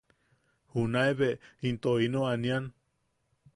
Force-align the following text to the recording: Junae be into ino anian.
Junae 0.75 1.11
be 1.19 1.29
into 1.67 1.91
ino 2.07 2.21
anian. 2.33 2.65